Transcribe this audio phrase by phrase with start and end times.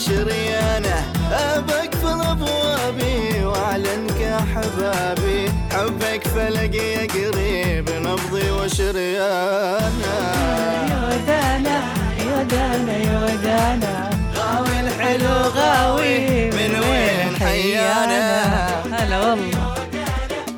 [0.00, 1.04] وشريانه
[1.68, 10.14] بقفل أبوابي وأعلنك احبابي حبك فلق يا قريب نبضي وشريانة.
[10.92, 11.78] يودانا
[12.26, 14.10] يودانا يودانا.
[14.36, 18.24] غاوي الحلو غاوي من وين حيانا؟
[18.92, 19.74] هلا والله.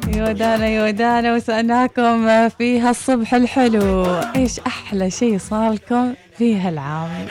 [0.08, 4.06] يودانا يودانا وسألناكم في هالصبح الحلو.
[4.36, 7.26] إيش أحلى شيء صار لكم في هالعام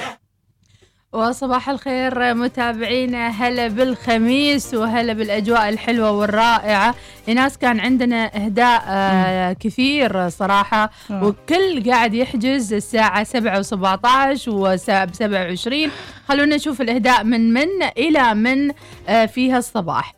[1.13, 3.27] وصباح الخير متابعينا.
[3.27, 6.95] هلا بالخميس وهلا بالأجواء الحلوة والرائعة.
[7.27, 10.89] ناس كان عندنا إهداء آه كثير صراحة.
[11.09, 11.23] مم.
[11.23, 15.91] وكل قاعد يحجز الساعة 7 و17 و 27
[16.27, 18.71] خلونا نشوف الإهداء من من إلى من
[19.07, 20.13] آه في هالصباح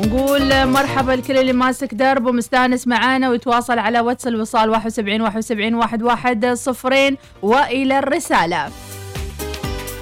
[0.00, 6.54] نقول مرحبا لكل اللي ماسك درب ومستانس معانا ويتواصل على واتس الوصال 71 71 11
[6.54, 8.68] صفرين وإلى الرسالة.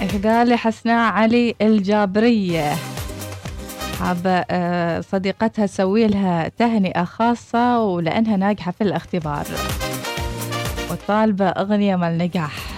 [0.03, 2.75] اهداء لحسناء علي الجابرية.
[4.01, 9.45] حابة آه، صديقتها تسوي لها تهنئة خاصة ولأنها ناجحة في الاختبار.
[10.91, 12.74] وطالبة أغنية مال نجاح.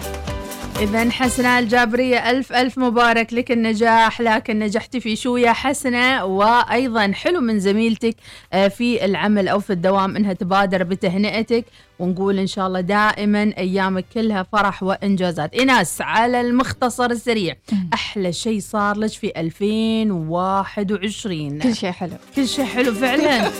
[0.80, 7.12] إذا حسناء الجابرية ألف ألف مبارك لك النجاح لكن نجحتي في شو يا حسناء وأيضا
[7.14, 8.16] حلو من زميلتك
[8.52, 11.64] آه، في العمل أو في الدوام إنها تبادر بتهنئتك
[11.98, 15.54] ونقول إن شاء الله دائما أيامك كلها فرح وإنجازات.
[15.54, 17.56] إناس على المختصر السريع
[17.94, 22.10] أحلى شيء صار لك في 2021 كل شيء حلو.
[22.36, 23.50] كل شيء حلو فعلا.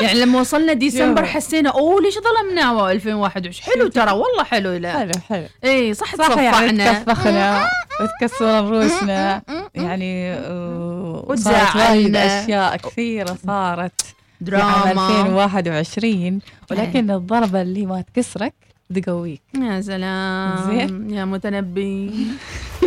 [0.00, 1.24] يعني لما وصلنا ديسمبر.
[1.24, 4.98] حسينا أوه ليش ظلمنا؟ 2021 حلو ترى والله حلو لا.
[4.98, 5.46] حلو حلو.
[5.64, 6.26] اي صح صح
[6.62, 7.68] يعني تصفعنا تكفخنا
[8.00, 9.42] وتكسر رؤوسنا.
[9.74, 11.90] يعني آه، صارت وتزعلنا.
[11.90, 14.00] وايد أشياء كثيرة صارت
[14.40, 14.90] دراما.
[14.92, 16.40] 2021
[16.70, 18.54] ولكن الضربة اللي ما تكسرك
[18.94, 19.42] تقويك.
[19.54, 20.56] يا سلام.
[20.66, 21.10] زين.
[21.10, 22.26] يا متنبي.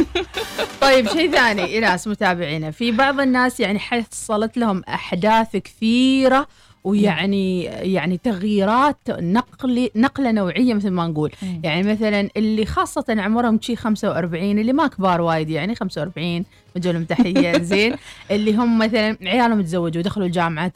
[0.81, 2.71] طيب شيء ثاني ايناس متابعينا.
[2.71, 6.47] في بعض الناس يعني حصلت لهم أحداث كثيرة
[6.83, 11.31] ويعني يعني تغييرات نقل نقلة نوعية مثل ما نقول.
[11.41, 11.61] مم.
[11.63, 16.45] يعني مثلا اللي خاصة عمرهم شي 45 اللي ما كبار وايد يعني 45
[16.75, 17.95] وجه لهم تحيه زين.
[18.31, 20.71] اللي هم مثلا عيالهم تزوجوا دخلوا الجامعة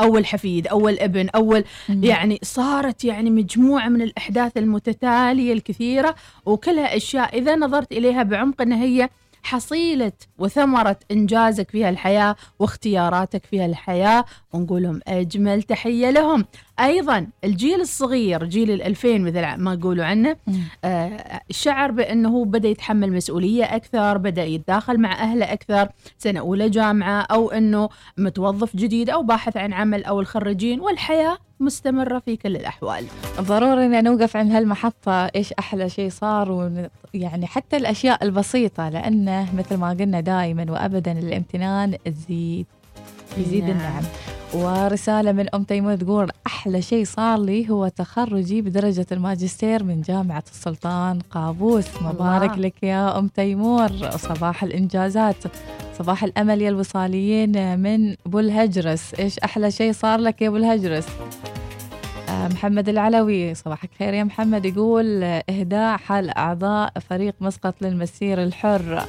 [0.00, 6.14] أول حفيد أول ابن أول يعني صارت يعني مجموعة من الأحداث المتتالية الكثيرة.
[6.46, 9.08] وكلها أشياء إذا نظرت إليها بعمق أن هي
[9.42, 16.44] حصيلة وثمرة إنجازك فيها الحياة واختياراتك فيها الحياة ونقول لهم أجمل تحية لهم
[16.80, 20.36] أيضا الجيل الصغير جيل الألفين مثل ما يقولوا عنه.
[20.84, 25.88] آه، شعر بأنه بدأ يتحمل مسؤولية أكثر بدأ يتداخل مع أهله أكثر
[26.18, 27.88] سنة أولى جامعة أو أنه
[28.18, 33.04] متوظف جديد أو باحث عن عمل أو الخريجين والحياة مستمرة في كل الأحوال.
[33.40, 36.88] ضروري ان نوقف عند هالمحطة إيش أحلى شيء صار ون...
[37.14, 42.66] يعني حتى الأشياء البسيطة لأنه مثل ما قلنا دائما وابدا الامتنان تزيد
[43.38, 43.70] يزيد نعم.
[43.70, 44.02] النعم.
[44.54, 50.44] ورسالة من أم تيمور تقول أحلى شيء صار لي هو تخرجي بدرجة الماجستير من جامعة
[50.50, 51.86] السلطان قابوس.
[52.02, 52.66] مبارك الله.
[52.66, 54.10] لك يا أم تيمور.
[54.10, 55.36] صباح الإنجازات
[55.98, 61.06] صباح الأمل يا الوصاليين من أبو الهجرس إيش أحلى شيء صار لك يا أبو الهجرس
[62.28, 64.66] آه، محمد العلوي صباحك خير يا محمد.
[64.66, 69.04] يقول إهداء حال أعضاء فريق مسقط للمسير الحر.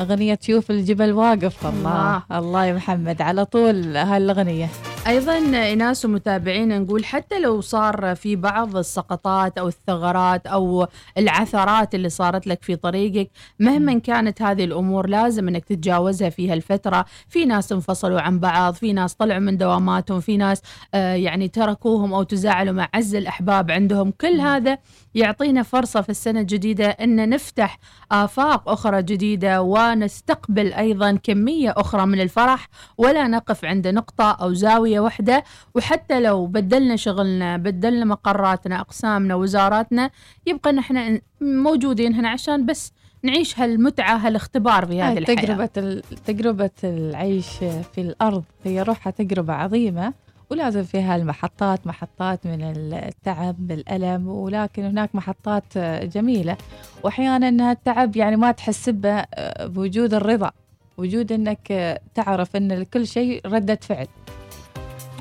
[0.00, 1.66] أغنية شوف الجبل واقف.
[1.66, 2.22] الله.
[2.32, 3.22] الله يا محمد.
[3.22, 4.68] على طول هالأغنية
[5.08, 5.38] أيضا
[5.74, 10.86] ناس ومتابعين نقول حتى لو صار في بعض السقطات أو الثغرات أو
[11.18, 17.04] العثرات اللي صارت لك في طريقك مهما كانت هذه الأمور لازم أنك تتجاوزها في هالفترة.
[17.28, 20.62] في ناس انفصلوا عن بعض في ناس طلعوا من دواماتهم في ناس
[20.94, 24.10] آه يعني تركوهم أو تزاعلوا مع عز الأحباب عندهم.
[24.10, 24.78] كل هذا
[25.14, 27.78] يعطينا فرصة في السنة الجديدة أن نفتح
[28.12, 32.68] آفاق أخرى جديدة ونستقبل أيضا كمية أخرى من الفرح
[32.98, 34.52] ولا نقف عند نقطة أو
[35.00, 35.44] واحدة
[35.74, 40.10] وحتى لو بدلنا شغلنا بدلنا مقراتنا أقسامنا وزاراتنا
[40.46, 42.92] يبقى نحن موجودين هنا عشان بس
[43.22, 45.36] نعيش هالمتعة هالاختبار في هذه الحياة.
[45.36, 47.48] تجربة تجربة العيش
[47.94, 48.44] في الأرض.
[48.64, 50.12] هي روحها تجربة عظيمة
[50.50, 56.56] ولازم فيها المحطات محطات من التعب الألم ولكن هناك محطات جميلة.
[57.02, 59.24] وأحيانا التعب يعني ما تحس به
[59.60, 60.50] بوجود الرضا
[60.98, 64.06] وجود أنك تعرف أن كل شيء ردة فعل.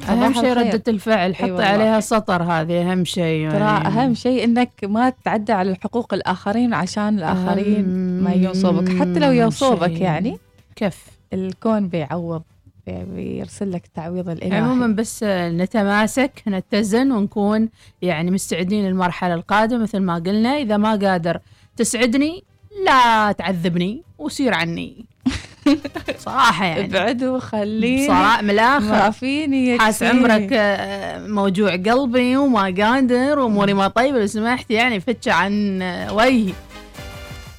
[0.07, 0.54] صباح شيء.
[0.54, 1.65] ردة الفعل حطي والله.
[1.65, 3.88] عليها سطر هذه أهم شيء ترى يعني.
[3.88, 7.86] أهم شيء أنك ما تتعدى على حقوق الآخرين عشان الآخرين
[8.24, 10.01] ما ينصبك حتى لو ينصبك.
[10.01, 10.38] يعني
[10.75, 12.42] كيف الكون بيعوض
[12.88, 17.69] بي- بيرسل لك التعويض الإلهي عموما بس نتماسك نتزن ونكون
[18.01, 21.39] يعني مستعدين للمرحلة القادمة مثل ما قلنا إذا ما قادر
[21.77, 22.44] تسعدني
[22.86, 25.06] لا تعذبني وسير عني
[26.25, 26.85] صراحة يعني.
[26.85, 28.07] ابعدوا خليني.
[28.07, 28.85] صراحة من الآخر.
[28.85, 30.03] ما فيني حاس.
[30.03, 36.13] عمرك آه، موجوع قلبي وما قادر وأموري ما طيبة لو سمحت يعني فتش عن آه،
[36.13, 36.53] وجهي.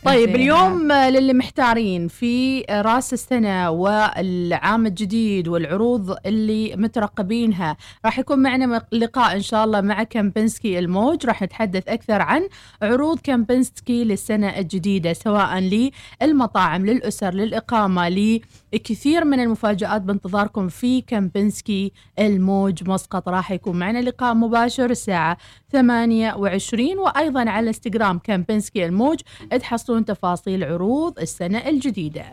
[0.04, 0.34] طيب.
[0.34, 7.76] اليوم للي محتارين في راس السنة والعام الجديد والعروض اللي مترقبينها.
[8.04, 11.26] راح يكون معنا لقاء إن شاء الله مع كامبنسكي الموج.
[11.26, 12.48] راح نتحدث أكثر عن
[12.82, 15.58] عروض كامبنسكي للسنة الجديدة سواء
[16.22, 18.08] للمطاعم للأسر للإقامة
[18.74, 22.88] لكثير من المفاجآت بانتظاركم في كامبنسكي الموج.
[22.88, 25.36] مسقط راح يكون معنا لقاء مباشر الساعة
[25.72, 29.20] 28 وأيضا على الانستغرام كامبنسكي الموج.
[29.88, 32.24] تحصلون تفاصيل عروض السنة الجديدة.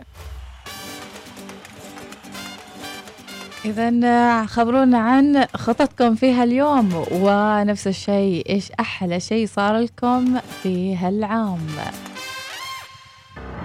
[3.65, 11.67] إذا خبرونا عن خططكم في هاليوم ونفس الشيء إيش أحلى شيء صار لكم في هالعام؟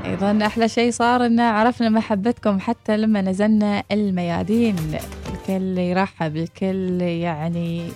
[0.04, 4.76] أيضا أحلى شيء صار إن عرفنا محبتكم حتى لما نزلنا الميادين.
[5.34, 7.88] الكل يرحب الكل يعني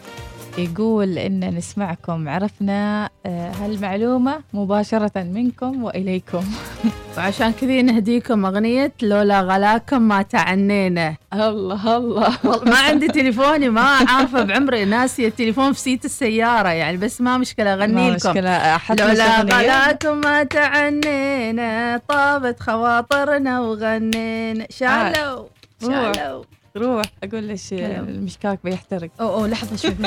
[0.58, 2.28] يقول إن نسمعكم.
[2.28, 6.44] عرفنا آه، هالمعلومة مباشرة منكم وإليكم.
[7.18, 11.14] وعشان كذي نهديكم أغنية لولا غلاكم ما تعنينا.
[11.34, 12.36] الله الله.
[12.66, 17.74] ما عندي تليفوني ما عارفة بعمري ناسية التليفون في سيت السيارة يعني بس ما مشكلة
[17.74, 18.30] أغني ما لكم.
[18.30, 19.40] مشكلة لولا.
[19.40, 24.66] غلاكم ما تعنينا طابت خواطرنا وغنينا.
[24.70, 25.44] شالوا
[25.84, 26.12] روح.
[26.14, 26.44] شالوا
[26.76, 27.58] روح أقول لك.
[27.72, 29.10] المشكاك بيحترق.
[29.20, 29.94] أو أو لحظة شوي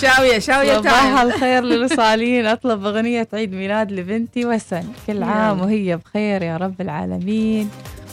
[0.00, 2.46] شاوية شاوية صباح الخير للوصالين.
[2.46, 4.84] أطلب أغنية عيد ميلاد لبنتي وسن.
[5.06, 5.60] كل عام.
[5.60, 7.70] وهي بخير يا رب العالمين.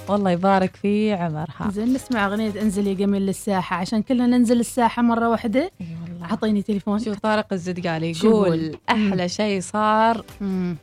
[0.07, 1.69] والله يبارك في عمرها.
[1.71, 5.71] زين نسمع أغنية انزل يا جميل للساحة عشان كلنا ننزل الساحة مرة واحدة.
[5.81, 6.25] إي والله.
[6.25, 6.99] أعطيني تليفون.
[6.99, 10.25] شو طارق الزدقالي يقول؟ أحلى شيء صار.
[10.41, 10.75] مم.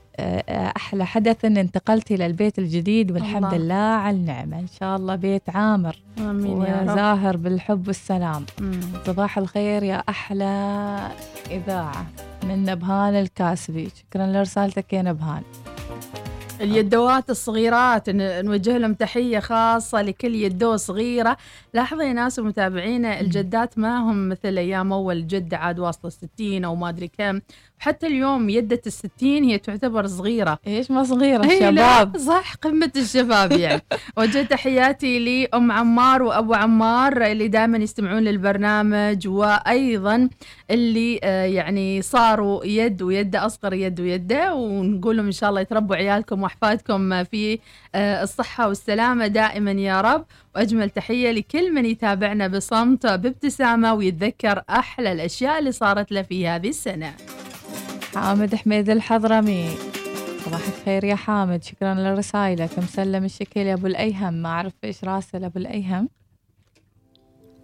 [0.76, 3.56] أحلى حدث إن انتقلت إلى البيت الجديد والحمد الله.
[3.58, 4.58] لله على النعمة.
[4.58, 5.96] إن شاء الله بيت عامر.
[6.18, 6.90] آمين يا رب.
[6.90, 8.46] وزاهر بالحب والسلام.
[8.60, 8.80] مم.
[9.06, 10.98] صباح الخير يا أحلى
[11.50, 12.06] إذاعة
[12.44, 13.88] من نبهان الكاسبي.
[13.88, 15.42] شكرا لرسالتك يا نبهان.
[16.60, 21.36] اليدوات الصغيرات نوجه لهم تحية خاصة لكل يدو صغيرة.
[21.74, 26.74] لاحظوا يا ناس ومتابعينا الجدات ما هم مثل أيام أول جدة عاد واصلة الستين أو
[26.74, 27.40] ما أدري كم.
[27.82, 30.58] حتى اليوم يدة الستين هي تعتبر صغيرة.
[30.66, 32.16] إيش ما صغيرة هي شباب.
[32.16, 33.82] صح قمة الشباب يعني.
[34.18, 40.28] وجه تحياتي لأم عمار وأبو عمار اللي دائما يستمعون للبرنامج وأيضا
[40.70, 45.96] اللي آه، يعني صاروا يد ويد أصغر يد ويده ونقول لهم إن شاء الله يتربوا
[45.96, 47.58] عيالكم وأحفادكم في
[47.94, 50.24] آه، الصحة والسلامة دائما يا رب.
[50.54, 56.68] وأجمل تحية لكل من يتابعنا بصمت بابتسامة ويتذكر أحلى الأشياء اللي صارت له في هذه
[56.68, 57.14] السنة.
[58.14, 59.76] حامد حميد الحضرمي.
[60.44, 62.78] صباح الخير يا حامد شكرا لرسائلك.
[62.78, 64.34] مسلم الشكل يا أبو الأيهم.
[64.34, 66.08] ما أعرف إيش راسل أبو الأيهم.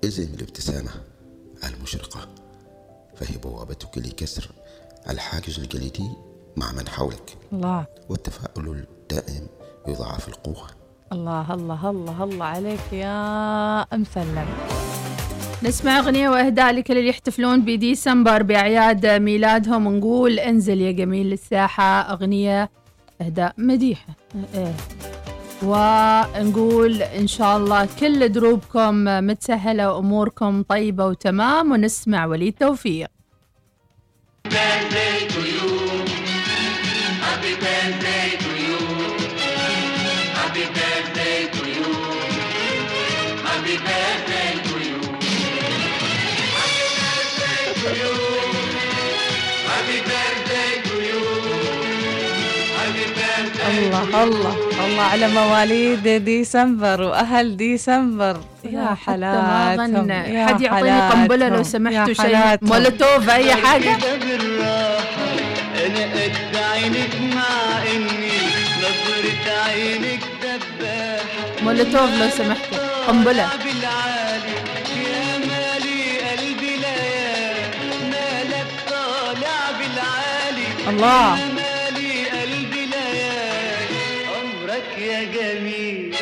[0.05, 0.91] ازم الابتسامة
[1.65, 2.29] المشرقة.
[3.17, 4.51] فهي بوابتك لكسر
[5.11, 6.11] الحاجز الجليدي
[6.57, 7.37] مع من حولك.
[7.53, 7.87] الله.
[8.09, 9.49] والتفاؤل الدائم
[9.89, 10.67] يضاعف القوة.
[11.13, 14.78] الله الله الله الله عليك يا مسلم.
[15.63, 19.97] نسمع أغنية وإهداء لكل اللي يحتفلون بديسمبر بأعياد ميلادهم.
[19.97, 22.71] نقول انزل يا جميل للساحة أغنية
[23.21, 24.17] إهداء مديحة.
[24.55, 24.75] إيه.
[25.63, 33.09] ونقول إن شاء الله كل دروبكم متسهلة وأموركم طيبة وتمام ونسمع وليد توفيق
[53.89, 54.55] الله الله
[54.85, 58.37] الله على مواليد ديسمبر وأهل ديسمبر.
[58.65, 58.97] يا
[59.81, 60.35] غنى.
[60.35, 62.59] يا حد يعطيني قنبلة لو سمحتوا شيء.
[62.63, 65.29] مولوتوف كده بالراحة
[65.87, 67.53] أنا قد عينك مع
[67.95, 68.39] إني
[68.83, 73.49] نظرة عينك دباحة مولوتوف لو سمحتوا قنبلة.
[73.65, 74.55] بالعالي
[85.49, 86.15] عمرك يا جميل.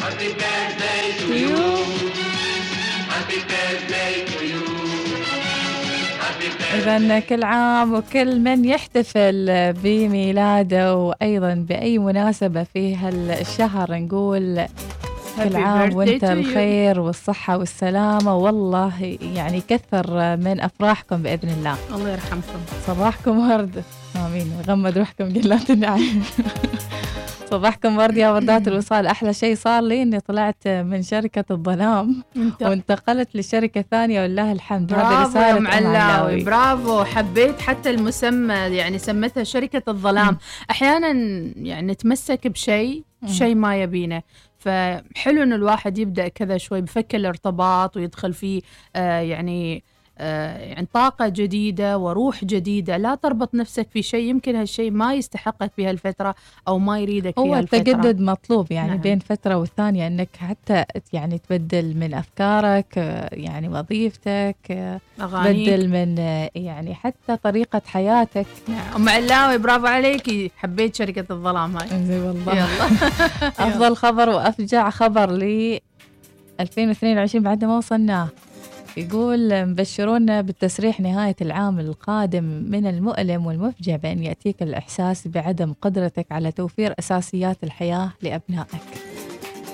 [0.00, 1.60] Happy birthday to you.
[3.12, 4.64] Happy birthday to you.
[6.22, 6.74] Happy birthday.
[6.74, 14.66] إذا كل عام وكل من يحتفل بميلاده وأيضا بأي مناسبة في هالشهر نقول
[15.36, 16.24] كل عام وانت.
[16.24, 18.36] الخير والصحة والسلامة.
[18.36, 21.76] والله يعني كثر من أفراحكم بإذن الله.
[21.94, 22.60] الله يرحمكم.
[22.86, 23.84] صباحكم ورد.
[24.16, 24.52] آمين.
[24.68, 26.24] غمد روحكم جلات النعيم.
[27.50, 29.06] صباحكم ورد يا وردات الوصال.
[29.06, 34.92] أحلى شيء صار لي إني طلعت من شركة الظلام انت وانتقلت لشركة ثانية ولله الحمد.
[34.92, 36.44] رساله يا معلاوي علاوي.
[36.44, 37.04] برافو.
[37.04, 40.38] حبيت حتى المسمى يعني سمتها شركة الظلام.
[40.70, 41.08] أحيانا
[41.56, 43.04] يعني نتمسك بشيء.
[43.26, 44.22] شيء ما يبينه.
[44.58, 48.60] فحلو ان الواحد يبدأ كذا شوي بفك الارتباط ويدخل فيه
[48.96, 49.84] آه يعني
[50.20, 52.96] يعني طاقة جديدة وروح جديدة.
[52.96, 56.34] لا تربط نفسك في شيء يمكن هالشيء ما يستحقك في هالفترة
[56.68, 59.00] أو ما يريدك في هو التجدد مطلوب يعني نعم.
[59.00, 65.68] بين فترة والثانية إنك حتى يعني تبدل من أفكارك آه، يعني وظيفتك آه، أغانيك.
[65.68, 68.46] تبدل من آه، يعني حتى طريقة حياتك.
[68.68, 68.94] نعم.
[68.96, 72.04] أم علاوي برافو عليكي حبيت شركة الظلام هاي.
[72.04, 72.54] زي والله.
[72.60, 72.86] يلا.
[73.58, 75.80] أفضل خبر وأفجع خبر لي
[76.60, 78.28] 2022 بعد ما وصلناه.
[78.96, 86.52] يقول مبشرونا بالتسريح نهاية العام القادم من المؤلم والمفجع بأن يأتيك الإحساس بعدم قدرتك على
[86.52, 88.82] توفير أساسيات الحياة لأبنائك.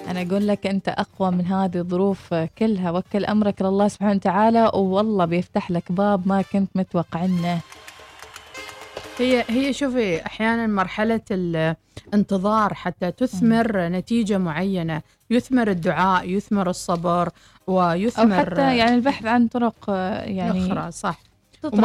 [0.08, 2.90] أنا أقول لك أنت أقوى من هذه الظروف كلها.
[2.90, 7.60] وكل أمرك لله سبحانه وتعالى والله بيفتح لك باب ما كنت متوقعنه
[9.18, 15.02] هي هي شوفي أحيانا مرحلة الانتظار حتى تثمر نتيجة معينة.
[15.30, 17.28] يثمر الدعاء يثمر الصبر.
[17.68, 21.18] أو ويثمر حتى يعني البحث عن طرق آه، يعني أخرى صح.
[21.62, 21.76] تطرق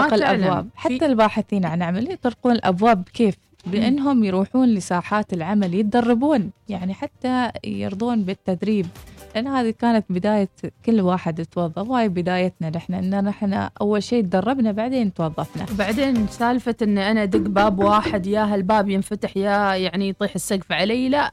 [0.64, 3.04] في- حتى الباحثين عن عمل يطرقون الأبواب.
[3.14, 3.36] كيف؟
[3.66, 8.88] بأنهم يروحون لساحات العمل يتدربون يعني حتى يرضون بالتدريب.
[9.36, 10.50] لأن هذه كانت بداية
[10.86, 11.90] كل واحد يتوظف.
[11.90, 15.66] وهاي بدايتنا نحن إن نحن أول شيء تدربنا بعدين توظفنا.
[15.74, 21.10] وبعدين سالفة إن أنا أدق باب واحد يا هالباب ينفتح يا يعني يطيح السقف علي
[21.10, 21.32] لا.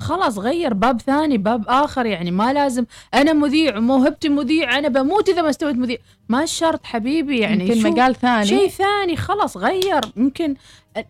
[0.00, 2.84] خلاص غير باب ثاني باب آخر يعني ما لازم.
[3.14, 5.98] أنا مذيع وموهبتي مذيع أنا بموت إذا ما استويت مذيع.
[6.28, 8.46] ما شرط حبيبي يعني يمكن مجال ثاني.
[8.46, 10.00] شيء ثاني خلاص غير.
[10.16, 10.56] يمكن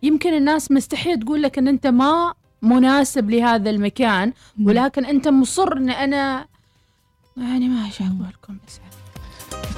[0.03, 4.33] يمكن الناس مستحيل تقول لك إن أنت ما مناسب لهذا المكان.
[4.63, 6.45] ولكن أنت مصر إن أنا
[7.37, 8.57] يعني ما أقول لكم.
[8.67, 8.79] بس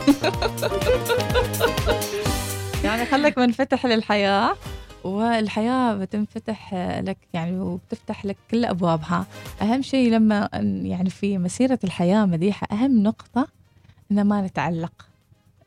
[2.86, 4.55] يعني خلك منفتح للحياة.
[5.03, 9.25] والحياة بتنفتح لك يعني وبتفتح لك كل أبوابها
[9.62, 10.50] أهم شيء لما
[10.84, 13.48] يعني في مسيرة الحياة مديحة أهم نقطة
[14.12, 14.91] إن ما نتعلق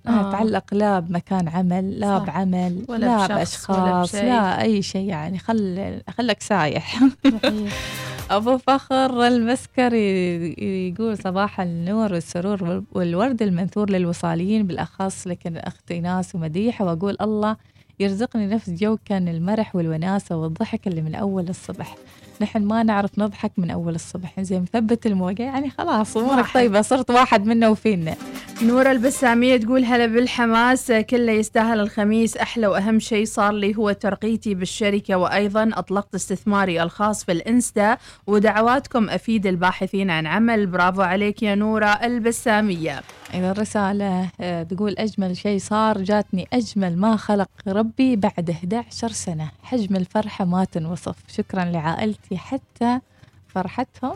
[0.06, 0.28] آه.
[0.28, 2.24] نتعلق لا بمكان عمل لا صح.
[2.24, 4.24] بعمل ولا لا ولا بأشخاص بشيء.
[4.24, 7.00] لا أي شيء يعني خل خلك سايح
[8.30, 16.84] أبو فخر المسكري يقول صباح النور والسرور والورد المنثور للوصاليين بالأخص لكن أخت إيناس ومديحة
[16.84, 17.56] وأقول الله
[18.00, 21.96] يرزقني نفس جو كان المرح والوناسة والضحك اللي من أول الصبح.
[22.40, 24.40] نحن ما نعرف نضحك من أول الصبح.
[24.40, 26.46] زي مثبت الموجة يعني خلاص أمورك.
[26.54, 28.14] طيبة صرت واحد منا وفينا.
[28.62, 32.36] نورة البسامية تقول هلا بالحماس كله يستاهل الخميس.
[32.36, 37.96] أحلى وأهم شيء صار لي هو ترقيتي بالشركة وأيضا أطلقت استثماري الخاص في الإنستا.
[38.26, 40.66] ودعواتكم أفيد الباحثين عن عمل.
[40.66, 43.02] برافو عليك يا نورة البسامية.
[43.34, 49.50] إذا الرسالة آه، تقول أجمل شيء صار جاتني أجمل ما خلق ربي بعد 11 سنة.
[49.62, 51.16] حجم الفرحة ما تنوصف.
[51.28, 53.00] شكرا لعائلتي حتى
[53.48, 54.14] فرحتهم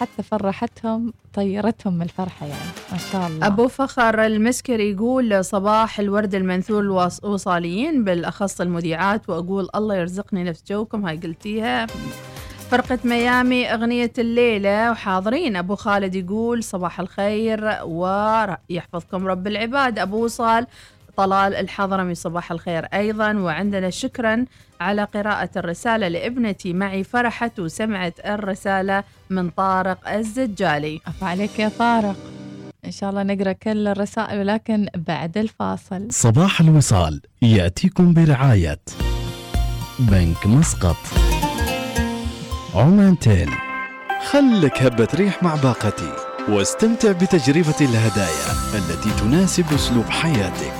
[0.00, 2.70] حتى فرحتهم طيرتهم من الفرحة يعني.
[2.92, 3.46] ما شاء الله.
[3.46, 11.06] أبو فخر المسكري يقول صباح الورد المنثور الوصاليين بالأخص المذيعات وأقول الله يرزقني نفس جوكم
[11.06, 11.86] هاي قلتيها.
[12.70, 15.56] فرقة ميامي أغنية الليلة وحاضرين.
[15.56, 19.98] أبو خالد يقول صباح الخير ويحفظكم رب العباد.
[19.98, 20.66] أبو وصال
[21.16, 23.32] طلال الحضرمي صباح الخير أيضا.
[23.32, 24.44] وعندنا شكرا
[24.80, 31.00] على قراءة الرسالة لابنتي معي فرحت وسمعت الرسالة من طارق الزجالي.
[31.06, 32.16] عفا عليك يا طارق.
[32.84, 36.06] إن شاء الله نقرأ كل الرسائل ولكن بعد الفاصل.
[36.10, 38.80] صباح الوصال يأتيكم برعاية
[39.98, 41.29] بنك مسقط.
[42.74, 43.50] عمان تيل
[44.30, 46.12] خلك هبة ريح مع باقتي
[46.48, 50.79] واستمتع بتجربة الهدايا التي تناسب أسلوب حياتك.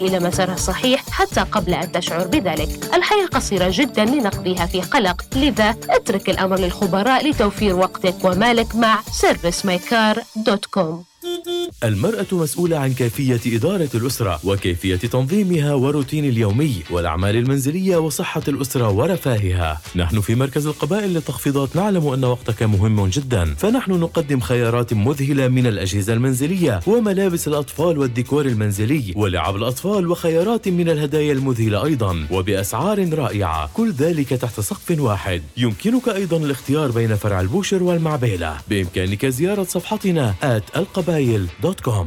[0.00, 2.94] إلى مسارها الصحيح حتى قبل أن تشعر بذلك.
[2.94, 5.24] الحياة قصيرة جدا لنقضيها في قلق.
[5.36, 11.09] لذا اترك الأمر للخبراء لتوفير وقتك ومالك مع servicemycar.com
[11.84, 19.80] المرأة مسؤولة عن كيفية إدارة الأسرة وكيفية تنظيمها وروتين اليومي والأعمال المنزلية وصحة الأسرة ورفاهها.
[19.96, 23.54] نحن في مركز القبائل للتخفيضات نعلم أن وقتك مهم جدا.
[23.54, 30.88] فنحن نقدم خيارات مذهلة من الأجهزة المنزلية وملابس الأطفال والديكور المنزلي ولعب الأطفال وخيارات من
[30.88, 33.70] الهدايا المذهلة أيضا وبأسعار رائعة.
[33.74, 35.42] كل ذلك تحت سقف واحد.
[35.56, 38.56] يمكنك أيضا الاختيار بين فرع البوشر والمعبيلة.
[38.68, 40.80] بإمكانك زيارة صفحتنا at
[41.64, 42.06] القبايل.com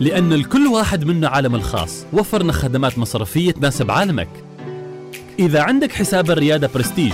[0.00, 2.06] لأن لكل واحد منا عالم الخاص.
[2.12, 4.28] وفرنا خدمات مصرفية تناسب عالمك.
[5.38, 7.12] إذا عندك حساب الريادة برستيج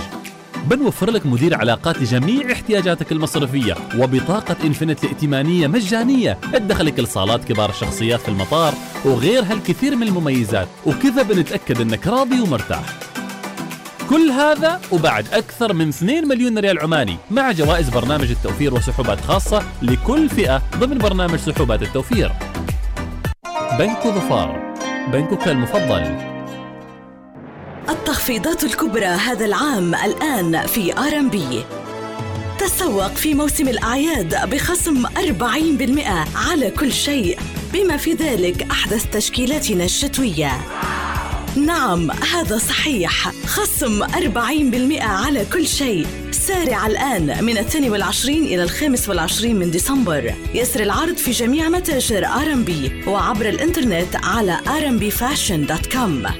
[0.65, 3.75] بنوفر لك مدير علاقات لجميع احتياجاتك المصرفية.
[3.97, 6.37] وبطاقة Infinite الائتمانية مجانية.
[6.53, 8.73] تدخلك لصالات كبار الشخصيات في المطار
[9.05, 10.67] وغير هالكثير من المميزات.
[10.85, 12.99] وكذا بنتأكد إنك راضي ومرتاح.
[14.09, 19.63] كل هذا وبعد أكثر من 2 مليون ريال عماني مع جوائز برنامج التوفير وسحوبات خاصة
[19.81, 22.31] لكل فئة ضمن برنامج سحوبات التوفير.
[23.79, 24.75] بنك ظفار
[25.13, 26.17] بنكك المفضل.
[27.89, 31.63] التخفيضات الكبرى هذا العام الآن في R&B.
[32.59, 37.39] تسوق في موسم الأعياد بخصم 40% على كل شيء.
[37.73, 40.51] بما في ذلك أحدث تشكيلاتنا الشتوية.
[41.65, 43.31] نعم هذا صحيح.
[43.45, 46.07] خصم 40% على كل شيء.
[46.31, 50.33] سارع الآن من الثاني والعشرين إلى الخامس والعشرين من ديسمبر.
[50.53, 56.31] يسري العرض في جميع متاجر R&B وعبر الإنترنت على rnbfashion.com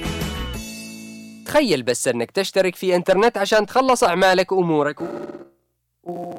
[1.45, 5.01] تخيل بس أنك تشترك في إنترنت عشان تخلص أعمالك وأمورك.
[6.03, 6.33] و...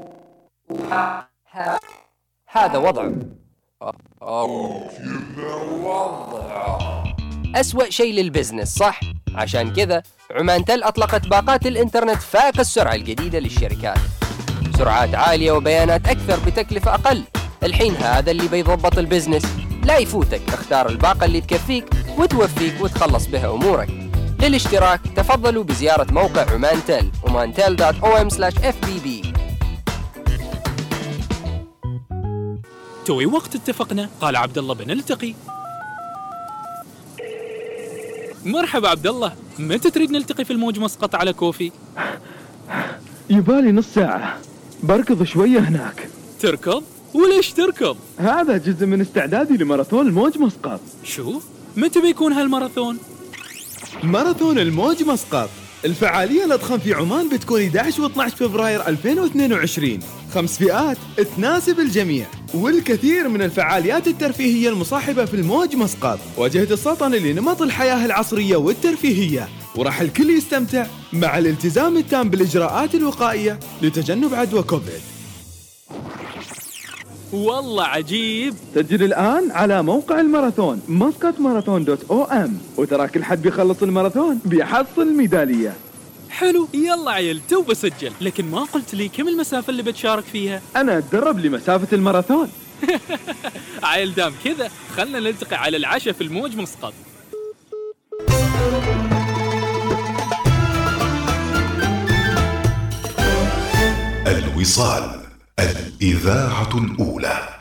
[0.92, 1.78] ه...
[2.46, 3.12] هذا وضعه
[4.22, 5.54] أو كذا
[5.84, 7.04] وضعه
[7.54, 9.00] أسوأ شيء لل business صح؟
[9.34, 13.98] عشان كذا عمان تل أطلقت باقات الإنترنت فائق السرعة الجديدة للشركات.
[14.78, 17.24] سرعات عالية وبيانات أكثر بتكلفة أقل.
[17.62, 19.42] الحين هذا اللي بيضبط ال business.
[19.84, 21.84] لا يفوتك اختار الباقة اللي تكفيك
[22.18, 23.88] وتوفيك وتخلص بها أمورك.
[24.40, 29.08] للاشتراك تفضلوا بزيارة موقع عمان تل omantel.om/fbb
[33.06, 34.08] توي وقت اتفقنا.
[34.20, 35.34] قال عبد الله بنلتقي
[38.44, 41.72] مرحبا عبد الله متى تريد نلتقي في الموج مسقط على كوفي؟
[43.30, 44.38] يبالي نص ساعة.
[44.82, 46.08] بركض شوية هناك.
[46.40, 46.82] تركض؟
[47.14, 50.80] وليش تركض؟ هذا جزء من استعدادي لماراثون الموج مسقط.
[51.04, 51.40] شو؟
[51.76, 52.98] متى بيكون هالماراثون؟
[54.02, 55.50] ماراثون الموج مسقط.
[55.84, 59.98] الفعالية الأضخم في عمان بتكون 11 و 12 فبراير 2022
[60.34, 60.96] خمس فئات
[61.36, 66.18] تناسب الجميع والكثير من الفعاليات الترفيهية المصاحبة في الموج مسقط.
[66.36, 69.48] واجهة السلطنة لنمط الحياة العصرية والترفيهية.
[69.76, 75.00] وراح الكل يستمتع مع الالتزام التام بالإجراءات الوقائية لتجنب عدوى كوفيد.
[77.32, 78.54] والله عجيب.
[78.74, 82.58] سجل الآن على موقع الماراثون مسقط ماراثون dot om.
[82.76, 85.74] وترا كل حد بيخلص الماراثون بيحصل ميدالية
[86.30, 90.98] حلو يلا عيل تو بسجل لكن ما قلت لي كم المسافة اللي بتشارك فيها؟ أنا
[90.98, 92.48] أتدرب لمسافة الماراثون.
[93.82, 96.94] عيل دام كذا خلنا نلتقي على العشاء في الموج مسقط.
[104.26, 105.20] الوصال
[105.58, 107.58] الإذاعة الأولى.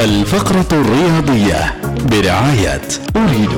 [0.00, 3.50] الفقرة الرياضية برعاية أريد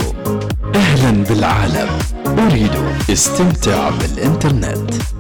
[0.95, 1.99] أهلا بالعالم.
[2.39, 2.71] أريد
[3.11, 5.14] استمتع بالإنترنت.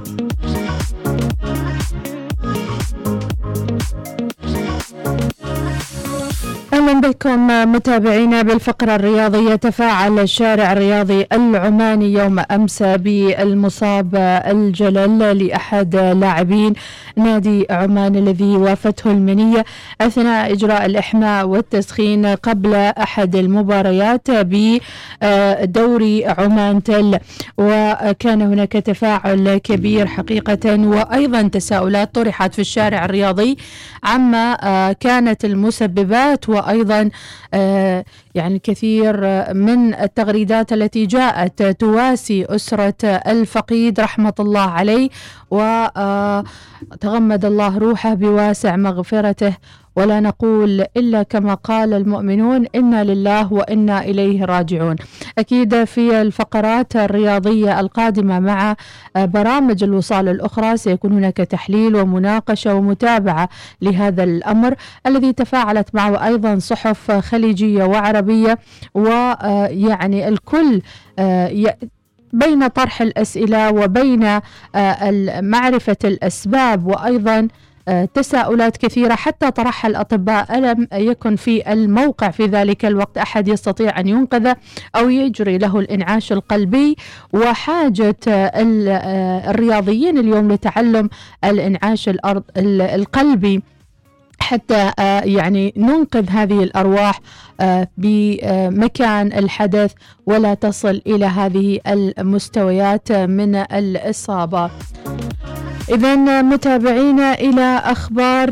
[7.00, 9.54] بكم متابعينا بالفقرة الرياضية.
[9.54, 14.14] تفاعل الشارع الرياضي العماني يوم أمس بالمصاب
[14.46, 16.72] الجلل لأحد لاعبين
[17.16, 19.64] نادي عمان الذي وافته المنية
[20.00, 27.18] أثناء إجراء الإحماء والتسخين قبل أحد المباريات بدوري عمان تل.
[27.58, 33.56] وكان هناك تفاعل كبير حقيقة وأيضا تساؤلات طرحت في الشارع الرياضي
[34.04, 34.54] عما
[35.00, 36.83] كانت المسببات وأيضا
[37.54, 39.20] آه، يعني كثير
[39.54, 45.10] من التغريدات التي جاءت تواسي أسرة الفقيد رحمة الله عليه
[45.50, 49.54] وتغمد الله روحه بواسع مغفرته
[49.96, 54.96] ولا نقول إلا كما قال المؤمنون إنا لله وإنا إليه راجعون.
[55.38, 58.76] أكيد في الفقرات الرياضية القادمة مع
[59.16, 63.48] برامج الوصال الأخرى سيكون هناك تحليل ومناقشة ومتابعة
[63.82, 64.74] لهذا الأمر
[65.06, 68.58] الذي تفاعلت معه أيضا صحف خليجية وعربية
[68.94, 70.82] ويعني الكل
[72.32, 74.40] بين طرح الأسئلة وبين
[75.50, 77.48] معرفة الأسباب وأيضا
[78.14, 84.08] تساؤلات كثيرة حتى طرحها الأطباء ألم يكن في الموقع في ذلك الوقت أحد يستطيع أن
[84.08, 84.56] ينقذه
[84.96, 86.96] أو يجري له الإنعاش القلبي
[87.32, 88.16] وحاجة
[89.50, 91.08] الرياضيين اليوم لتعلم
[91.44, 93.62] الإنعاش الأرض القلبي
[94.38, 94.92] حتى
[95.24, 97.20] يعني ننقذ هذه الأرواح
[97.98, 99.92] بمكان الحدث
[100.26, 104.70] ولا تصل إلى هذه المستويات من الإصابة.
[105.90, 108.50] إذا متابعينا إلى أخبار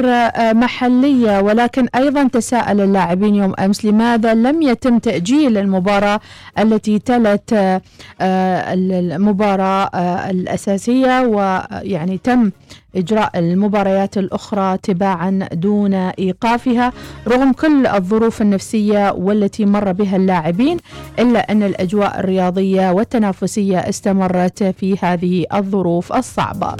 [0.55, 6.21] محلية ولكن أيضا تساءل اللاعبين يوم أمس لماذا لم يتم تأجيل المباراة
[6.59, 7.81] التي تلت
[8.21, 9.91] المباراة
[10.31, 12.51] الأساسية ويعني تم
[12.97, 16.93] إجراء المباريات الأخرى تباعا دون إيقافها
[17.29, 20.77] رغم كل الظروف النفسية والتي مر بها اللاعبين
[21.19, 26.77] إلا أن الأجواء الرياضية والتنافسية استمرت في هذه الظروف الصعبة.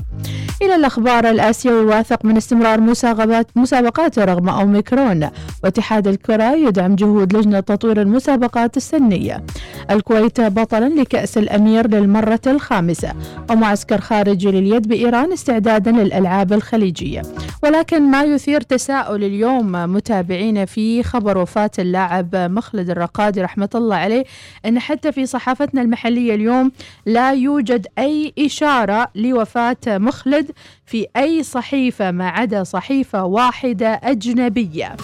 [0.63, 5.29] إلى الأخبار الآسيوي واثق من استمرار مسابقات مسابقاته رغم أوميكرون.
[5.65, 9.45] واتحاد الكرة يدعم جهود لجنة تطوير المسابقات السنية.
[9.91, 13.13] الكويت بطلا لكأس الأمير للمرة الخامسة.
[13.51, 17.23] ومعسكر خارجي لليد بإيران استعدادا للألعاب الخليجية.
[17.63, 24.25] ولكن ما يثير تساؤل اليوم متابعين في خبر وفاة اللاعب مخلد الرقادي رحمة الله عليه
[24.67, 26.73] أن حتى في صحافتنا المحلية اليوم
[27.07, 30.51] لا يوجد أي إشارة لوفاة مخلد
[30.87, 34.97] في أي صحيفة ما عدا صحيفة واحدة أجنبية.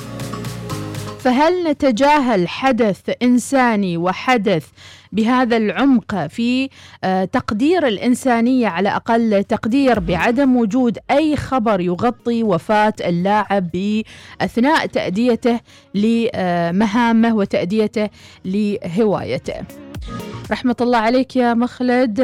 [1.21, 4.67] فهل نتجاهل حدث إنساني وحدث
[5.13, 6.69] بهذا العمق في
[7.33, 14.03] تقدير الإنسانية على أقل تقدير بعدم وجود أي خبر يغطي وفاة اللاعب
[14.41, 15.61] أثناء تأديته
[15.95, 18.09] لمهامه وتأديته
[18.45, 19.55] لهوايته.
[20.51, 22.21] رحمة الله عليك يا مخلد.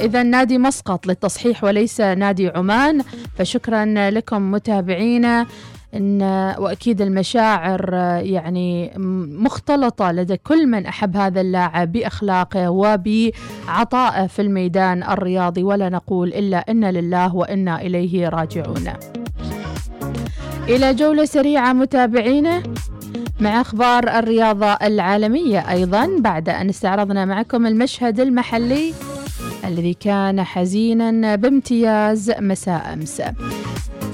[0.00, 3.02] إذا نادي مسقط للتصحيح وليس نادي عمان.
[3.38, 5.46] فشكرا لكم متابعينا.
[5.94, 6.22] إن
[6.58, 8.92] وأكيد المشاعر يعني
[9.42, 16.64] مختلطة لدى كل من أحب هذا اللاعب بأخلاقه وبعطائه في الميدان الرياضي ولا نقول إلا
[16.70, 18.92] إن لله وإنا إليه راجعون.
[20.68, 22.62] إلى جولة سريعة متابعينا
[23.40, 26.08] مع أخبار الرياضة العالمية أيضا.
[26.18, 28.94] بعد أن استعرضنا معكم المشهد المحلي
[29.64, 33.22] الذي كان حزينا بامتياز مساء أمس.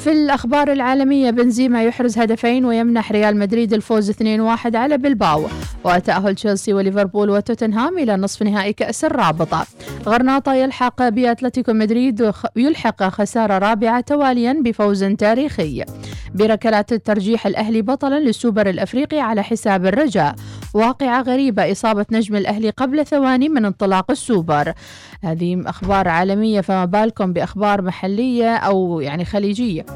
[0.05, 5.47] في الأخبار العالمية بنزيما يحرز هدفين ويمنح ريال مدريد الفوز 2-1 على بلباو.
[5.85, 9.67] وتأهل تشيلسي وليفربول وتوتنهام إلى نصف نهائي كأس الرابطة.
[10.07, 15.85] غرناطة يلحق بأتلتيكو مدريد يلحق خسارة رابعة تواليا بفوز تاريخي.
[16.35, 20.35] بركلات الترجيح الأهلي بطلا للسوبر الأفريقي على حساب الرجاء.
[20.75, 24.73] واقعة غريبة إصابة نجم الأهلي قبل ثواني من انطلاق السوبر.
[25.25, 29.87] هذه أخبار عالمية فما بالكم بأخبار محلية أو يعني خليجية؟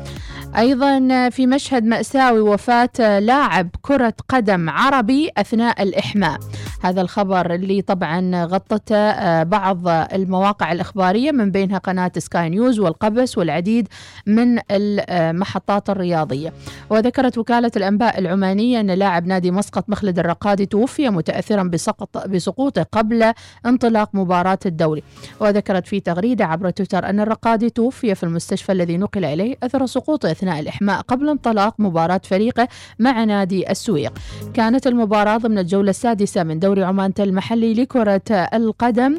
[0.56, 6.38] أيضا في مشهد مأساوي وفاة لاعب كرة قدم عربي أثناء الإحماء.
[6.82, 13.88] هذا الخبر اللي طبعا غطته بعض المواقع الإخبارية من بينها قناة سكاي نيوز والقبس والعديد
[14.26, 16.52] من المحطات الرياضية.
[16.90, 23.32] وذكرت وكالة الأنباء العمانية أن لاعب نادي مسقط مخلد الرقادي توفي متأثرا بسقط بسقوطه قبل
[23.66, 25.02] انطلاق مباراة الدوري.
[25.40, 30.30] وذكرت في تغريدة عبر تويتر أن الرقادي توفي في المستشفى الذي نقل إليه أثر سقوطه
[30.30, 34.12] أثناء الإحماء قبل انطلاق مباراة فريقه مع نادي السويق.
[34.54, 39.18] كانت المباراة ضمن الجولة السادسة من دوري عمان المحلي لكرة القدم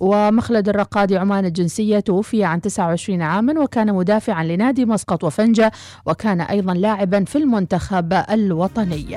[0.00, 5.72] ومخلد الرقادي عمان الجنسية توفي عن 29 عاما وكان مدافعا لنادي مسقط وفنجة
[6.06, 9.16] وكان أيضا لاعبا في المنتخب الوطني.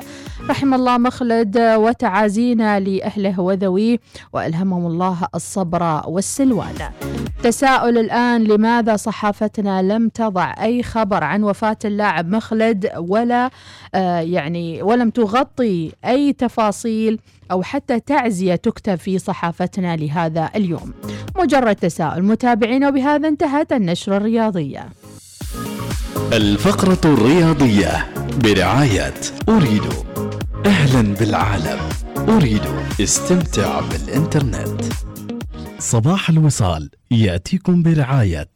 [0.50, 3.98] رحم الله مخلد وتعازينا لأهله وذويه
[4.32, 6.74] وألهمهم الله الصبر والسلوان.
[7.42, 13.50] تساؤل الآن لماذا صحافتنا لم تضع أي خبر عن وفاة اللاعب مخلد ولا
[13.94, 20.92] آه يعني ولم تغطي أي تفاصيل أو حتى تعزية تكتب في صحافتنا لهذا اليوم.
[21.36, 24.88] مجرد تساؤل متابعين وبهذا انتهت النشرة الرياضية.
[26.32, 28.06] الفقرة الرياضية
[28.44, 29.14] برعاية
[29.48, 29.82] أريد
[30.66, 31.78] أهلا بالعالم.
[32.28, 32.62] أريد
[33.00, 34.80] استمتع بالإنترنت.
[35.78, 38.48] صباح الوصال يأتيكم برعاية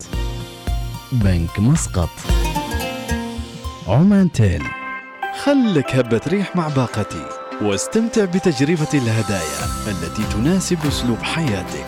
[1.12, 2.10] بنك مسقط.
[3.88, 4.62] عمان تيل.
[5.44, 7.41] خلك هبة ريح مع باقتي.
[7.62, 11.86] واستمتع بتجربة الهدايا التي تناسب أسلوب حياتك.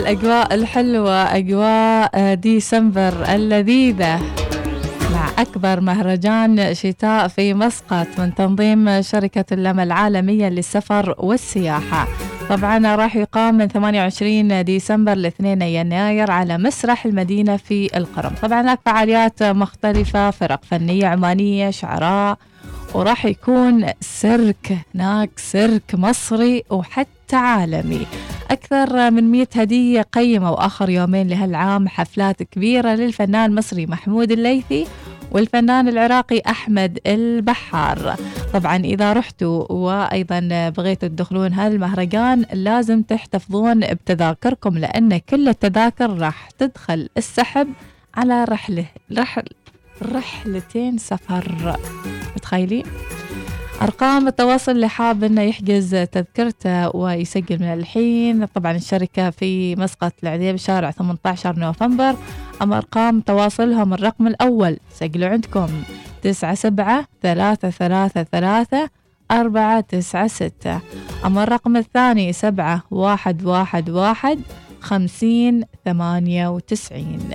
[0.00, 4.20] أوه هالأجواء الحلوة أجواء آه، ديسمبر اللذيذة
[5.12, 12.08] مع أكبر مهرجان شتاء في مسقط من تنظيم شركة اللمى العالمية للسفر والسياحة.
[12.48, 18.32] طبعا راح يقام من 28 ديسمبر ل 2 يناير على مسرح المدينة في القرم.
[18.42, 22.38] طبعا هناك فعاليات مختلفة فرق فنية عمانية شعراء
[22.94, 28.06] وراح يكون سيرك هناك سيرك مصري وحتى عالمي.
[28.50, 34.86] أكثر من 100 هدية قيمة وآخر يومين لهالعام حفلات كبيرة للفنان المصري محمود الليثي
[35.32, 38.16] والفنان العراقي أحمد البحار
[38.52, 46.50] طبعا إذا رحتوا وأيضا بغيتوا تدخلون هذا المهرجان لازم تحتفظون بتذاكركم لأن كل التذاكر راح
[46.50, 47.68] تدخل السحب
[48.14, 49.44] على رحلة رحل
[50.02, 51.76] رحلتين سفر
[52.36, 52.84] متخيلين؟
[53.82, 58.44] أرقام التواصل اللي حاب إنه يحجز تذكرته ويسجل من الحين.
[58.44, 62.16] طبعا الشركة في مسقط العذيب شارع 18 نوفمبر.
[62.62, 64.78] أما أرقام تواصلهم الرقم الأول.
[64.94, 65.68] سجلوا عندكم.
[66.22, 68.90] تسعة سبعة ثلاثة ثلاثة ثلاثة
[69.30, 70.80] أربعة تسعة ستة.
[71.26, 74.38] أما الرقم الثاني سبعة واحد واحد واحد
[74.80, 77.30] خمسين ثمانية وتسعين.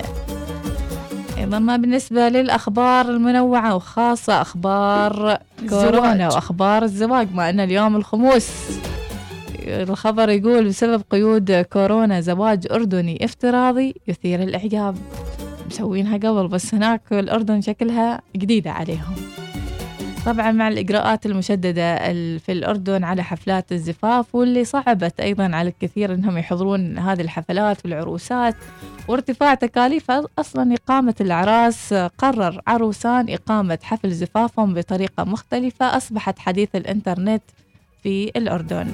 [1.38, 5.38] أيضا ما بالنسبة للأخبار المنوعة وخاصة أخبار
[5.70, 6.34] كورونا الزواج.
[6.34, 8.50] وأخبار الزواج مع أن اليوم الخموس
[9.68, 14.96] الخبر يقول بسبب قيود كورونا زواج أردني افتراضي يثير الإعجاب
[15.68, 19.16] مسوينها قبل بس هناك الأردن شكلها جديدة عليهم
[20.26, 26.14] طبعا مع الإجراءات المشددة ال- في الأردن على حفلات الزفاف واللي صعبت أيضا على الكثير
[26.14, 28.56] أنهم يحضرون هذه الحفلات والعروسات.
[29.08, 37.44] وارتفاع تكاليف أصلا إقامة الأعراس قرر عروسان إقامة حفل زفافهم بطريقة مختلفة أصبحت حديث الإنترنت
[38.04, 38.88] في الأردن.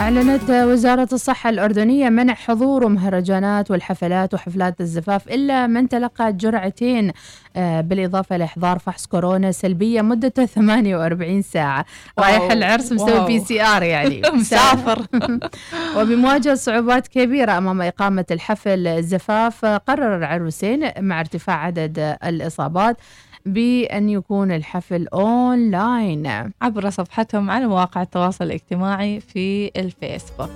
[0.00, 7.12] أعلنت وزارة الصحة الأردنية منع حضور مهرجانات والحفلات وحفلات الزفاف إلا من تلقى جرعتين
[7.56, 11.84] آه، بالإضافة لإحضار فحص كورونا سلبية مدته 48 ساعة
[12.18, 12.50] رايح.
[12.52, 13.26] العرس مسوي.
[13.26, 15.06] PCR يعني مسافر.
[15.96, 22.96] وبمواجهة صعوبات كبيرة أمام إقامة الحفل الزفاف قرر العروسين مع ارتفاع عدد الإصابات
[23.46, 26.52] بأن يكون الحفل أونلاين.
[26.62, 30.50] عبر صفحتهم على مواقع التواصل الاجتماعي في الفيسبوك.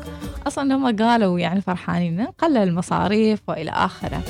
[0.46, 4.22] أصلا هم قالوا يعني فرحانين نقلل المصاريف وإلى آخره.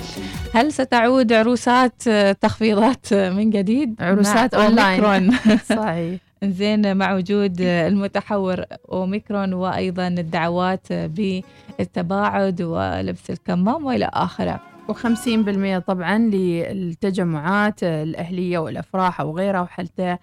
[0.55, 2.09] هل ستعود عروسات
[2.41, 5.31] تخفيضات من جديد؟ عروسات أونلاين.
[5.77, 6.21] صحيح.
[6.45, 14.74] زين مع وجود المتحور أوميكرون وأيضا الدعوات بالتباعد ولبس الكمام وإلى آخره.
[14.93, 20.17] و50% طبعا للتجمعات الأهلية والأفراح أو غيرها وحتى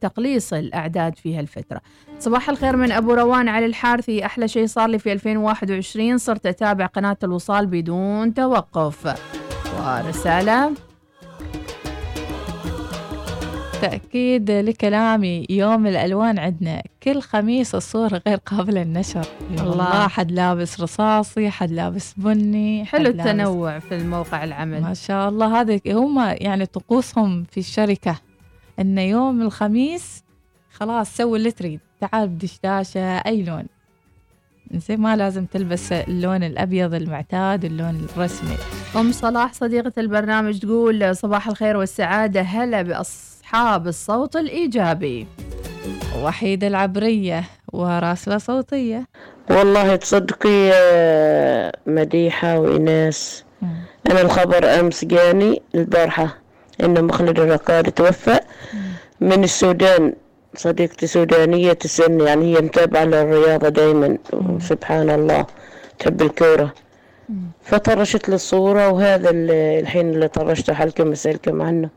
[0.00, 1.80] تقليص الأعداد في هالفترة.
[2.18, 4.26] صباح الخير من أبو روان علي الحارثي.
[4.26, 9.14] أحلى شيء صار لي في 2021 صرت أتابع قناة الوصال بدون توقف.
[9.80, 10.72] ورسالة
[13.90, 16.82] تأكيد لكلامي يوم الألوان عندنا.
[17.02, 19.26] كل خميس الصورة غير قابلة للنشر.
[19.50, 19.72] الله.
[19.72, 24.82] الله حد لابس رصاصي حد لابس بني حلو حد لابس- التنوع في الموقع العمل.
[24.82, 25.60] ما شاء الله.
[25.60, 28.16] هذا هم يعني طقوسهم في الشركة.
[28.80, 30.24] إن يوم الخميس
[30.72, 31.80] خلاص سوي اللي تريد.
[32.00, 33.64] تعال بدشداشة أي لون.
[34.74, 38.56] زي ما لازم تلبس اللون الأبيض المعتاد اللون الرسمي.
[38.96, 42.40] أم صلاح صديقة البرنامج تقول صباح الخير والسعادة.
[42.42, 42.82] هلا
[43.54, 45.26] بأصحاب الصوت الإيجابي.
[46.22, 49.06] وحيدة العبرية وراسلة صوتية.
[49.50, 50.72] والله تصدقي
[51.86, 53.44] مديحة وإناس
[54.10, 56.38] أنا الخبر أمس جاني البارحة
[56.80, 58.40] إن مخلد الرقاد توفى
[59.20, 60.14] من السودان.
[60.56, 64.18] صديقتي سودانية تسن يعني هي متابعة للرياضة دايما.
[64.60, 65.46] سبحان الله
[65.98, 66.74] تحب الكورة.
[67.62, 71.90] فطرشت لي الصورة وهذا اللي الحين اللي طرشته حلكم أسألكم عنه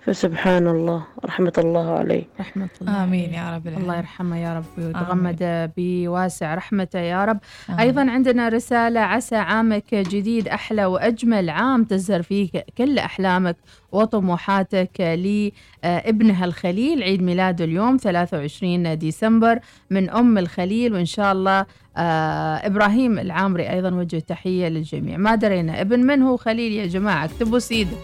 [0.00, 2.24] فسبحان الله رحمة الله عليه.
[2.40, 3.04] رحمة الله.
[3.04, 3.82] آمين يا رب العالمين.
[3.82, 7.38] الله يرحمه يا رب ويتغمد بواسع رحمته يا رب.
[7.78, 13.56] أيضا عندنا رسالة عسى عامك جديد أحلى وأجمل عام تزهر فيه كل أحلامك
[13.92, 19.58] وطموحاتك لابنها الخليل عيد ميلاده اليوم 23 ديسمبر
[19.90, 20.94] من أم الخليل.
[20.94, 21.66] وإن شاء الله آه
[21.98, 25.16] إبراهيم العامري أيضا وجه تحية للجميع.
[25.16, 27.96] ما درينا ابن من هو خليل يا جماعة؟ اكتبوا سيدة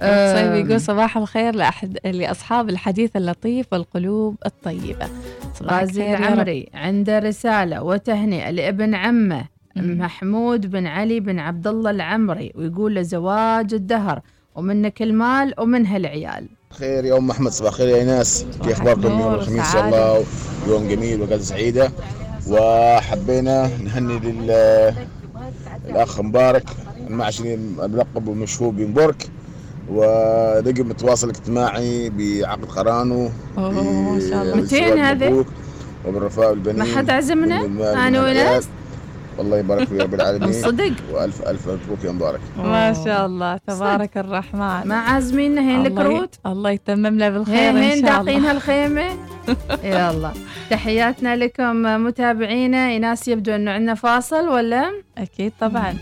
[0.34, 5.08] طيب يقول صباح الخير لأحد لأصحاب الحديث اللطيف والقلوب الطيبة.
[5.62, 6.14] غازي.
[6.14, 9.44] العمري عنده رسالة وتهنئة لابن عمه
[9.76, 14.20] محمود بن علي بن عبد الله العمري ويقول له زواج الدهر
[14.54, 16.48] ومنك المال ومنها العيال.
[16.70, 19.86] خير يا أم أحمد صباح الخير يا ايناس كيف اخباركم يوم الخميس إن شاء.
[19.86, 20.24] الله
[20.68, 21.90] يوم جميل وجلسه سعيدة.
[22.48, 24.50] وحبينا نهني لل
[25.88, 26.64] الاخ مبارك
[27.08, 29.26] المعشري الملقب ومشهور بمبرك
[29.90, 34.54] ورقم التواصل الاجتماعي بعقد قرانه أوه، ما شاء الله.
[34.54, 35.44] بالزواج 200 هذه؟
[36.06, 38.22] وبالرفاء والبنين ما حد عزمنا؟ والحياة.
[38.22, 38.68] وناس؟
[39.40, 43.56] الله يبارك فيك يا رب العالمين صدق؟ وألف ألف مبروك يا مبارك ما شاء الله
[43.56, 48.38] تبارك الرحمن ما عازميننا هين الكروت الله يتمم لنا بالخير هين إن هين شاء داقين
[48.38, 49.04] الله هالخيمة
[49.84, 50.32] يلا
[50.70, 52.88] تحياتنا لكم متابعينا.
[52.88, 55.96] إيناس يبدو أنه عندنا فاصل ولا؟ أكيد طبعا.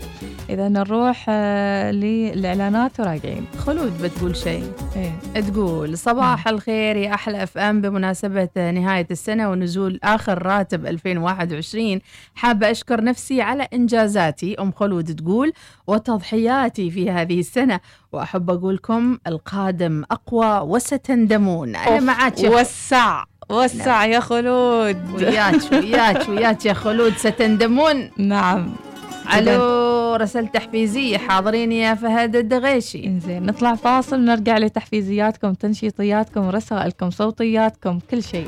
[0.49, 3.45] إذا نروح آه، للإعلانات وراجعين.
[3.57, 4.71] خلود بتقول شيء.
[4.95, 5.41] إيه.
[5.41, 11.99] تقول صباح الخير يا أحلى اف ام بمناسبه نهاية السنة ونزول آخر راتب 2021
[12.35, 14.55] حابة أشكر نفسي على إنجازاتي.
[14.59, 15.53] أم خلود تقول
[15.87, 17.79] وتضحياتي في هذه السنة.
[18.11, 21.75] وأحب أقولكم القادم أقوى وستندمون.
[21.75, 22.49] أنا معاك يا
[23.49, 24.97] وسع وسع يا خلود.
[25.13, 28.11] وياك وياك وياك يا خلود ستندمون.
[28.17, 28.73] نعم.
[29.35, 33.05] ألو رسالة تحفيزية حاضرين يا فهد الدغيشي.
[33.05, 38.47] إنزين نطلع فاصل ونرجع لتحفيزياتكم تنشيطياتكم رسائلكم صوتياتكم كل شيء.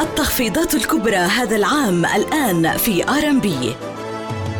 [0.00, 3.74] التخفيضات الكبرى هذا العام الآن في R&B.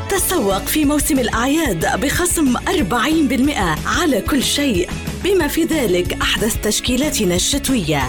[0.09, 4.89] تسوق في موسم الأعياد بخصم 40% على كل شيء.
[5.25, 8.03] بما في ذلك أحدث تشكيلاتنا الشتوية.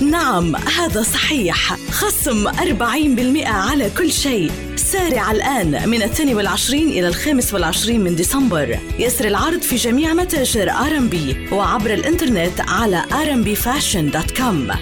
[0.00, 1.76] نعم هذا صحيح.
[1.90, 4.50] خصم 40% على كل شيء.
[4.76, 8.78] سارع الآن من الثاني والعشرين إلى الخامس والعشرين من ديسمبر.
[8.98, 14.76] يسري العرض في جميع متاجر R&B وعبر الإنترنت على rmbfashion.com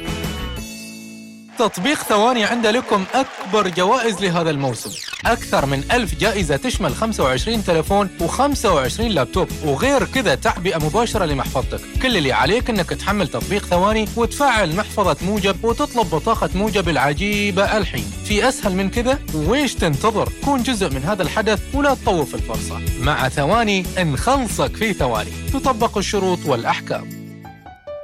[1.60, 4.90] تطبيق ثواني عند لكم أكبر جوائز لهذا الموسم.
[5.26, 9.48] أكثر من ألف جائزة تشمل 25 تلفون و25 لابتوب.
[9.64, 11.80] وغير كذا تعبئة مباشرة لمحفظتك.
[12.02, 18.12] كل اللي عليك أنك تحمل تطبيق ثواني وتفعل محفظة موجة وتطلب بطاقة موجة العجيبة الحين.
[18.24, 22.80] في أسهل من كذا؟ ويش تنتظر؟ كون جزء من هذا الحدث ولا تطوف الفرصة.
[23.00, 25.30] مع ثواني نخلصك في ثواني.
[25.52, 27.19] تطبق الشروط والأحكام.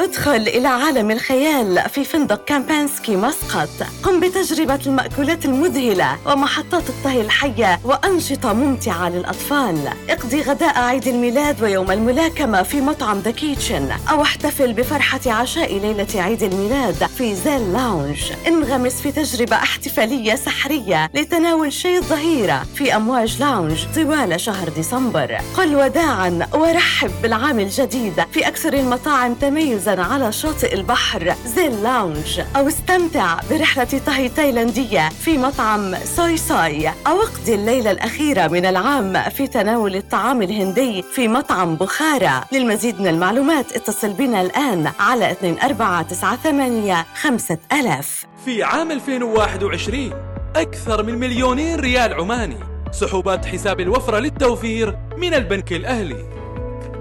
[0.07, 3.69] ادخل إلى عالم الخيال في فندق كمبينسكي مسقط.
[4.03, 9.89] قم بتجربة المأكولات المذهلة ومحطات الطهي الحية وأنشطة ممتعة للأطفال.
[10.11, 16.07] اقضي غداء عيد الميلاد ويوم الملاكمة في مطعم ذا كيتشن أو احتفل بفرحة عشاء ليلة
[16.15, 23.41] عيد الميلاد في زيل لاونج انغمس في تجربة احتفالية سحرية لتناول شاي الظهيرة في أمواج
[23.41, 25.39] لاونج طوال شهر ديسمبر.
[25.57, 32.69] قل وداعا ورحب بالعام الجديد في أكثر المطاعم تميزا على شاطئ البحر زيل لاونج أو
[32.69, 39.47] استمتع برحلة طهي تايلاندية في مطعم سوي ساي أو اقضي الليلة الأخيرة من العام في
[39.47, 42.45] تناول الطعام الهندي في مطعم بخارى.
[42.53, 50.13] للمزيد من المعلومات اتصل بنا الآن على 2498 5000 في عام 2021
[50.57, 52.57] أكثر من مليونين ريال عماني
[52.93, 56.25] سحوبات حساب الوفرة للتوفير من البنك الأهلي.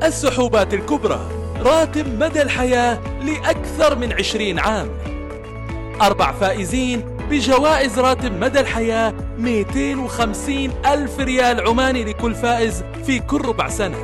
[0.04, 1.45] السحوبات الكبرى.
[1.66, 4.90] راتب مدى الحياة لأكثر من 20 عام.
[6.02, 13.70] أربع فائزين بجوائز راتب مدى الحياة 250 ألف ريال عماني لكل فائز في كل ربع
[13.70, 13.98] سنة.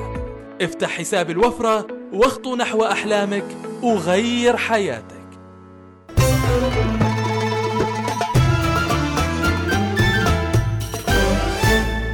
[0.61, 3.45] افتح حساب الوفرة واخطو نحو أحلامك
[3.81, 5.21] وغير حياتك.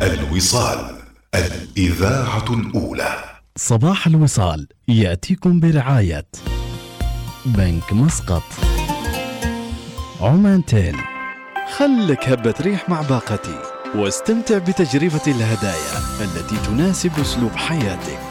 [0.01, 0.95] الوصال
[1.35, 3.36] الإذاعة الأولى.
[3.59, 6.25] صباح الوصال يأتيكم برعاية
[7.45, 8.43] بنك مسقط.
[10.21, 10.95] عمان تيل.
[11.77, 13.59] خلك هبة ريح مع باقتي
[13.95, 18.26] واستمتع بتجربة الهدايا التي تناسب أسلوب حياتك.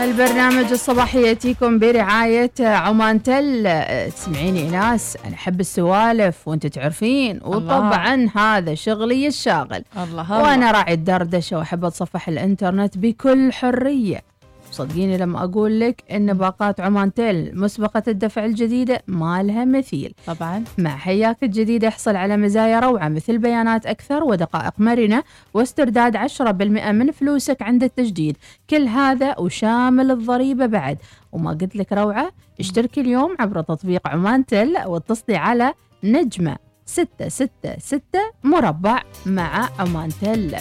[0.00, 3.82] والبرنامج الصباحي يأتيكم برعاية عمان تل.
[4.16, 9.84] تسمعيني ناس أنا أحب السوالف وأنت تعرفين وطبعا هذا شغلي الشاغل.
[9.96, 10.42] الله.
[10.42, 14.29] وأنا راعي الدردشة وأحب أتصفح الإنترنت بكل حرية.
[14.70, 20.14] صدقيني لما أقول لك إن باقات عمان تيل مسبقة الدفع الجديدة ما لها مثيل.
[20.26, 20.64] طبعا.
[20.78, 25.22] مع حياك الجديدة احصل على مزايا روعة مثل بيانات أكثر ودقائق مرنة
[25.54, 28.36] واسترداد 10% من فلوسك عند التجديد.
[28.70, 30.98] كل هذا وشامل الضريبة بعد.
[31.32, 35.72] وما قلت لك روعة اشتركي اليوم عبر تطبيق عمان تل واتصلي على
[36.04, 36.56] نجمة
[36.86, 38.00] 666
[38.44, 40.56] مربع مع عمان تل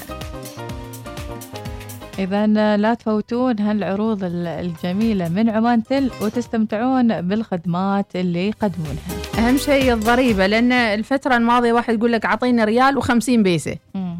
[2.19, 2.47] إذا
[2.77, 9.01] لا تفوتون هالعروض ال- الجميلة من عمان تل وتستمتعون بالخدمات اللي يقدمونها.
[9.37, 13.75] أهم شيء الضريبة لأن الفترة الماضية واحد يقول لك أعطيني ريال و50 بيسة.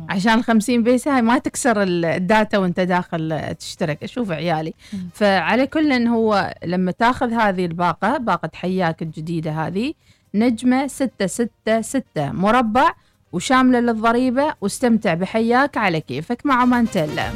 [0.10, 4.04] عشان ال 50 بيسة هاي ما تكسر ال- الداتا وأنت داخل تشترك.
[4.04, 4.74] أشوف عيالي.
[5.14, 9.93] فعلى كل إن هو لما تاخذ هذه الباقة باقة حياك الجديدة هذه
[10.36, 12.91] نجمة 666 مربع
[13.34, 17.30] وشاملة للضريبة واستمتع بحياك على كيفك مع مانتيلا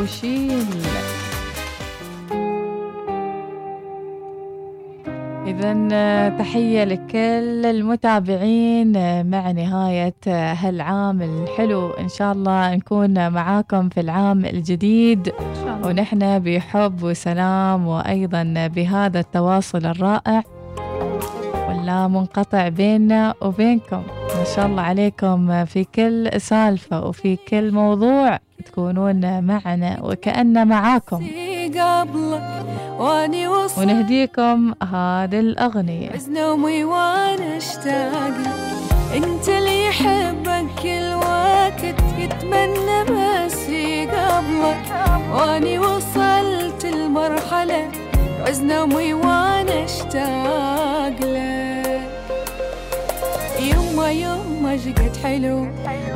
[0.00, 0.66] وشيل.
[5.46, 11.90] إذا تحية لكل المتابعين آه، مع نهاية آه، هالعام الحلو.
[11.90, 15.32] إن شاء الله نكون معاكم في العام الجديد.
[15.84, 20.42] ونحن بحب وسلام وأيضا بهذا التواصل الرائع.
[21.70, 24.02] ولا منقطع بيننا وبينكم.
[24.38, 31.26] ما شاء الله عليكم في كل سالفة وفي كل موضوع تكونون معنا وكأن معاكم.
[33.78, 36.10] ونهديكم هذه الأغنية.
[36.28, 38.34] نومي وأنا اشتاق.
[39.16, 41.84] أنت اللي يحبك كل وقت
[42.18, 43.64] يتمنى بس
[44.14, 44.82] قبلك.
[45.32, 47.88] وأني وصلت المرحلة
[48.46, 51.49] عز نومي وأنا اشتاق لك.
[54.10, 54.30] يما
[54.60, 55.66] يما شقد حلو.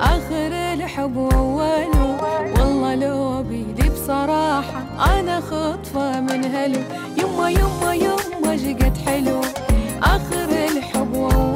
[0.00, 2.18] آخر الحب واوله
[2.60, 4.82] والله لو بيدي بصراحة
[5.18, 6.80] أنا خطفة من هلو.
[7.18, 9.40] يما يما يما شقد حلو.
[10.02, 11.53] آخر الحب واوله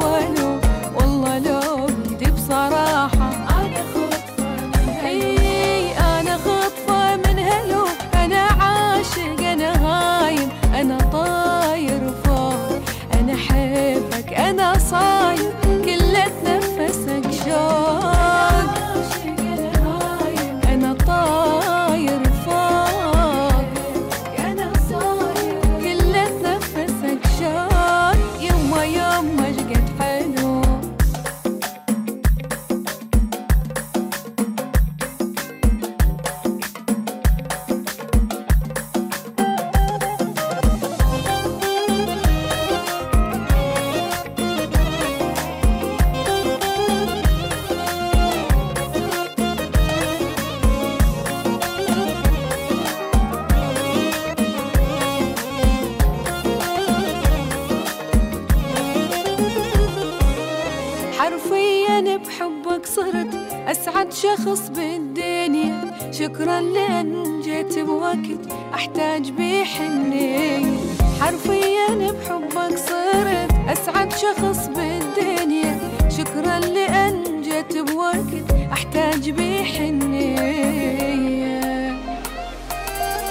[66.39, 68.39] شكرا لأن جيت بوقت
[68.75, 70.73] أحتاج بيه حنية
[71.21, 75.79] حرفيا بحبك صرت أسعد شخص بالدنيا.
[76.19, 78.33] شكرا لأن جيت بوقت
[78.73, 80.39] أحتاج بيه حنية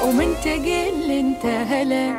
[0.06, 2.16] ومن تقل أنت هلا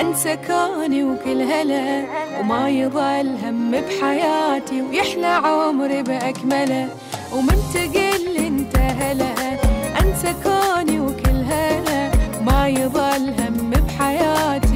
[0.00, 2.04] أنسى كوني وكل هلا.
[2.40, 6.88] وما يضل هم بحياتي ويحلى عمري بأكمله.
[7.32, 8.17] ومن تقل
[10.18, 12.10] هلا انسى كوني وكل هلا
[12.40, 14.67] ما يضل هم بحياتي.